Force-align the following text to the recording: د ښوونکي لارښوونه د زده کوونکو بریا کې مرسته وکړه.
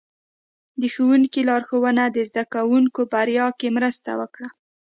د 0.81 0.83
ښوونکي 0.93 1.41
لارښوونه 1.49 2.03
د 2.09 2.17
زده 2.29 2.43
کوونکو 2.53 3.01
بریا 3.13 3.47
کې 3.59 3.67
مرسته 3.77 4.11
وکړه. 4.21 4.47